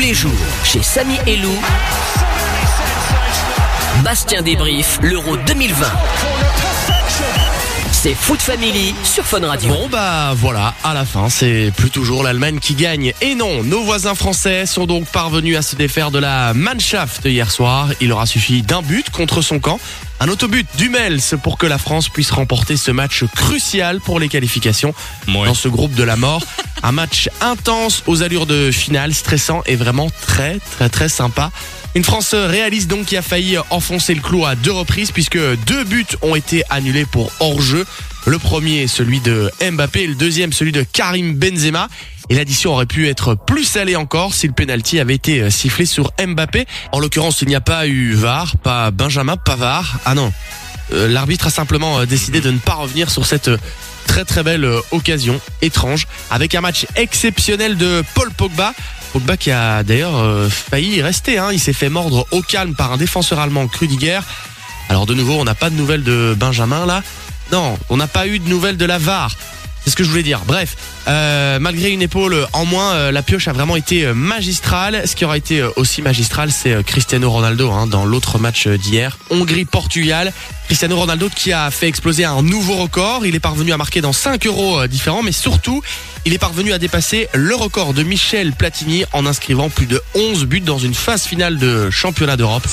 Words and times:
Tous 0.00 0.06
les 0.06 0.14
jours, 0.14 0.32
chez 0.64 0.82
Samy 0.82 1.18
et 1.26 1.36
Lou, 1.36 1.52
Bastien 4.02 4.40
débrief 4.40 4.98
l'Euro 5.02 5.36
2020. 5.46 5.86
C'est 7.92 8.14
Foot 8.14 8.40
Family 8.40 8.94
sur 9.04 9.26
Fun 9.26 9.46
Radio. 9.46 9.68
Bon 9.68 9.88
bah 9.90 10.32
voilà, 10.34 10.72
à 10.84 10.94
la 10.94 11.04
fin, 11.04 11.28
c'est 11.28 11.70
plus 11.76 11.90
toujours 11.90 12.22
l'Allemagne 12.22 12.60
qui 12.60 12.72
gagne. 12.76 13.12
Et 13.20 13.34
non, 13.34 13.62
nos 13.62 13.82
voisins 13.82 14.14
français 14.14 14.64
sont 14.64 14.86
donc 14.86 15.04
parvenus 15.04 15.58
à 15.58 15.60
se 15.60 15.76
défaire 15.76 16.10
de 16.10 16.18
la 16.18 16.54
Mannschaft 16.54 17.26
hier 17.26 17.50
soir. 17.50 17.90
Il 18.00 18.08
leur 18.08 18.20
a 18.20 18.26
suffi 18.26 18.62
d'un 18.62 18.80
but 18.80 19.10
contre 19.10 19.42
son 19.42 19.58
camp. 19.58 19.78
Un 20.18 20.28
autobut 20.28 20.64
du 20.78 20.88
Mels 20.88 21.20
pour 21.42 21.58
que 21.58 21.66
la 21.66 21.76
France 21.76 22.08
puisse 22.08 22.30
remporter 22.30 22.78
ce 22.78 22.90
match 22.90 23.24
crucial 23.36 24.00
pour 24.00 24.18
les 24.18 24.28
qualifications 24.28 24.94
dans 25.26 25.52
ce 25.52 25.68
groupe 25.68 25.92
de 25.92 26.04
la 26.04 26.16
mort. 26.16 26.42
Un 26.82 26.92
match 26.92 27.28
intense 27.40 28.02
aux 28.06 28.22
allures 28.22 28.46
de 28.46 28.70
finale, 28.70 29.12
stressant 29.12 29.62
et 29.66 29.76
vraiment 29.76 30.10
très 30.22 30.58
très 30.58 30.88
très 30.88 31.08
sympa. 31.08 31.50
Une 31.94 32.04
France 32.04 32.34
réaliste 32.34 32.88
donc 32.88 33.06
qui 33.06 33.16
a 33.16 33.22
failli 33.22 33.58
enfoncer 33.70 34.14
le 34.14 34.20
clou 34.20 34.46
à 34.46 34.54
deux 34.54 34.72
reprises 34.72 35.10
puisque 35.10 35.38
deux 35.66 35.84
buts 35.84 36.06
ont 36.22 36.34
été 36.34 36.62
annulés 36.70 37.04
pour 37.04 37.32
hors-jeu. 37.40 37.84
Le 38.26 38.38
premier, 38.38 38.86
celui 38.86 39.20
de 39.20 39.50
Mbappé, 39.60 40.02
et 40.02 40.06
le 40.06 40.14
deuxième, 40.14 40.52
celui 40.52 40.72
de 40.72 40.82
Karim 40.82 41.34
Benzema. 41.34 41.88
Et 42.28 42.34
l'addition 42.34 42.72
aurait 42.72 42.86
pu 42.86 43.08
être 43.08 43.34
plus 43.34 43.64
salée 43.64 43.96
encore 43.96 44.34
si 44.34 44.46
le 44.46 44.52
penalty 44.52 45.00
avait 45.00 45.14
été 45.16 45.50
sifflé 45.50 45.84
sur 45.84 46.12
Mbappé. 46.24 46.66
En 46.92 47.00
l'occurrence, 47.00 47.42
il 47.42 47.48
n'y 47.48 47.56
a 47.56 47.60
pas 47.60 47.88
eu 47.88 48.12
VAR, 48.12 48.56
pas 48.58 48.90
Benjamin 48.92 49.36
Pavard. 49.36 49.98
Ah 50.04 50.14
non, 50.14 50.32
euh, 50.92 51.08
l'arbitre 51.08 51.48
a 51.48 51.50
simplement 51.50 52.04
décidé 52.04 52.40
de 52.40 52.50
ne 52.50 52.58
pas 52.58 52.74
revenir 52.74 53.10
sur 53.10 53.26
cette 53.26 53.50
très 54.10 54.24
très 54.24 54.42
belle 54.42 54.68
occasion 54.90 55.40
étrange 55.62 56.08
avec 56.32 56.56
un 56.56 56.60
match 56.60 56.84
exceptionnel 56.96 57.76
de 57.76 58.02
Paul 58.14 58.28
Pogba. 58.32 58.74
Pogba 59.12 59.36
qui 59.36 59.52
a 59.52 59.84
d'ailleurs 59.84 60.50
failli 60.50 60.96
y 60.96 61.02
rester. 61.02 61.38
Hein. 61.38 61.50
Il 61.52 61.60
s'est 61.60 61.72
fait 61.72 61.88
mordre 61.88 62.26
au 62.32 62.42
calme 62.42 62.74
par 62.74 62.92
un 62.92 62.96
défenseur 62.96 63.38
allemand, 63.38 63.68
Krudiger. 63.68 64.18
Alors 64.88 65.06
de 65.06 65.14
nouveau, 65.14 65.34
on 65.34 65.44
n'a 65.44 65.54
pas 65.54 65.70
de 65.70 65.76
nouvelles 65.76 66.02
de 66.02 66.34
Benjamin 66.36 66.86
là. 66.86 67.04
Non, 67.52 67.78
on 67.88 67.96
n'a 67.96 68.08
pas 68.08 68.26
eu 68.26 68.40
de 68.40 68.48
nouvelles 68.48 68.76
de 68.76 68.84
la 68.84 68.98
VAR. 68.98 69.30
C'est 69.84 69.90
ce 69.90 69.96
que 69.96 70.04
je 70.04 70.10
voulais 70.10 70.22
dire. 70.22 70.42
Bref, 70.46 70.76
euh, 71.08 71.58
malgré 71.58 71.90
une 71.90 72.02
épaule 72.02 72.46
en 72.52 72.64
moins, 72.66 72.92
euh, 72.92 73.12
la 73.12 73.22
pioche 73.22 73.48
a 73.48 73.52
vraiment 73.52 73.76
été 73.76 74.04
euh, 74.04 74.14
magistrale. 74.14 75.02
Ce 75.06 75.16
qui 75.16 75.24
aura 75.24 75.36
été 75.36 75.62
aussi 75.76 76.02
magistral, 76.02 76.50
c'est 76.52 76.84
Cristiano 76.84 77.30
Ronaldo 77.30 77.70
hein, 77.70 77.86
dans 77.86 78.04
l'autre 78.04 78.38
match 78.38 78.68
d'hier. 78.68 79.18
Hongrie-Portugal. 79.30 80.32
Cristiano 80.66 80.96
Ronaldo 80.96 81.28
qui 81.34 81.52
a 81.52 81.70
fait 81.70 81.88
exploser 81.88 82.24
un 82.24 82.42
nouveau 82.42 82.76
record. 82.76 83.26
Il 83.26 83.34
est 83.34 83.40
parvenu 83.40 83.72
à 83.72 83.76
marquer 83.76 84.00
dans 84.00 84.12
5 84.12 84.46
euros 84.46 84.86
différents, 84.86 85.22
mais 85.22 85.32
surtout, 85.32 85.82
il 86.24 86.32
est 86.32 86.38
parvenu 86.38 86.72
à 86.72 86.78
dépasser 86.78 87.28
le 87.34 87.54
record 87.56 87.92
de 87.92 88.02
Michel 88.02 88.52
Platini 88.52 89.04
en 89.12 89.26
inscrivant 89.26 89.68
plus 89.68 89.86
de 89.86 90.00
11 90.14 90.44
buts 90.44 90.60
dans 90.60 90.78
une 90.78 90.94
phase 90.94 91.24
finale 91.24 91.58
de 91.58 91.90
championnat 91.90 92.36
d'Europe. 92.36 92.66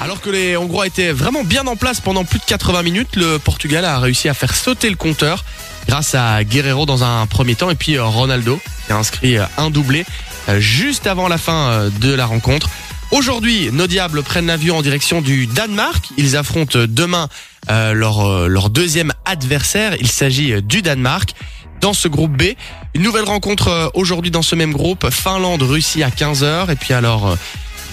Alors 0.00 0.20
que 0.20 0.28
les 0.28 0.56
Hongrois 0.56 0.86
étaient 0.86 1.12
vraiment 1.12 1.42
bien 1.42 1.66
en 1.66 1.74
place 1.74 2.00
pendant 2.00 2.24
plus 2.24 2.38
de 2.38 2.44
80 2.44 2.82
minutes, 2.82 3.16
le 3.16 3.38
Portugal 3.38 3.84
a 3.84 3.98
réussi 3.98 4.28
à 4.28 4.34
faire 4.34 4.54
sauter 4.54 4.90
le 4.90 4.96
compteur 4.96 5.44
grâce 5.88 6.14
à 6.14 6.44
Guerrero 6.44 6.84
dans 6.84 7.02
un 7.02 7.26
premier 7.26 7.54
temps 7.54 7.70
et 7.70 7.74
puis 7.74 7.96
euh, 7.96 8.04
Ronaldo 8.04 8.60
qui 8.86 8.92
a 8.92 8.96
inscrit 8.96 9.38
euh, 9.38 9.44
un 9.56 9.70
doublé 9.70 10.04
euh, 10.48 10.60
juste 10.60 11.06
avant 11.06 11.28
la 11.28 11.38
fin 11.38 11.88
de 12.00 12.12
la 12.12 12.26
rencontre. 12.26 12.68
Aujourd'hui, 13.10 13.70
nos 13.72 13.86
diables 13.86 14.22
prennent 14.22 14.46
l'avion 14.46 14.76
en 14.78 14.82
direction 14.82 15.22
du 15.22 15.46
Danemark. 15.46 16.10
Ils 16.16 16.36
affrontent 16.36 16.78
demain 16.88 17.28
leur, 17.68 18.68
deuxième 18.68 19.12
adversaire. 19.24 19.96
Il 20.00 20.08
s'agit 20.08 20.60
du 20.62 20.82
Danemark. 20.82 21.34
Dans 21.80 21.92
ce 21.92 22.08
groupe 22.08 22.32
B, 22.32 22.54
une 22.94 23.02
nouvelle 23.02 23.24
rencontre 23.24 23.92
aujourd'hui 23.94 24.30
dans 24.30 24.42
ce 24.42 24.56
même 24.56 24.72
groupe, 24.72 25.08
Finlande-Russie 25.10 26.02
à 26.02 26.08
15h. 26.08 26.72
Et 26.72 26.74
puis 26.74 26.94
alors, 26.94 27.36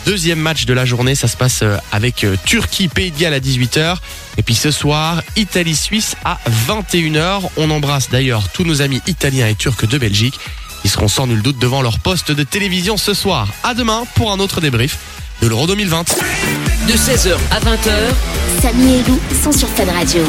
Deuxième 0.06 0.40
match 0.40 0.66
de 0.66 0.74
la 0.74 0.86
journée, 0.86 1.16
ça 1.16 1.28
se 1.28 1.38
passe 1.38 1.62
euh, 1.64 1.78
avec 1.92 2.24
euh, 2.24 2.36
Turquie-Pays 2.46 3.12
de 3.12 3.20
Galles 3.20 3.34
à 3.34 3.40
18h. 3.40 3.98
Et 4.38 4.44
puis 4.44 4.56
ce 4.56 4.70
soir, 4.70 5.22
Italie-Suisse 5.38 6.16
à 6.26 6.40
21h. 6.68 7.42
On 7.56 7.70
embrasse 7.70 8.10
d'ailleurs 8.10 8.50
tous 8.50 8.64
nos 8.66 8.82
amis 8.82 9.02
italiens 9.08 9.48
et 9.48 9.56
turcs 9.56 9.88
de 9.88 9.98
Belgique. 9.98 10.38
Ils 10.84 10.90
seront 10.90 11.08
sans 11.08 11.28
nul 11.28 11.42
doute 11.42 11.58
devant 11.58 11.82
leur 11.82 12.00
poste 12.00 12.32
de 12.32 12.44
télévision 12.44 12.98
ce 12.98 13.14
soir. 13.14 13.48
À 13.64 13.74
demain 13.74 14.04
pour 14.16 14.32
un 14.32 14.40
autre 14.40 14.60
débrief 14.60 14.98
de 15.42 15.48
l'Euro 15.48 15.68
2020. 15.68 16.16
De 16.88 16.94
16h 16.94 17.38
à 17.52 17.60
20h, 17.62 18.62
Samy 18.62 18.96
et 18.96 19.04
Lou 19.08 19.20
sont 19.42 19.52
sur 19.52 19.70
Fun 19.70 19.86
Radio. 19.86 20.24